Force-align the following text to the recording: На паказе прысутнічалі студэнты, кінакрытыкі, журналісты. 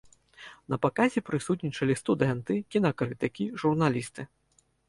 На 0.73 0.79
паказе 0.85 1.23
прысутнічалі 1.27 1.97
студэнты, 2.01 2.53
кінакрытыкі, 2.77 3.49
журналісты. 3.67 4.21